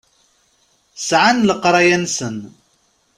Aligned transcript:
Sɛan 1.07 1.45
leqraya-nsen. 1.47 2.37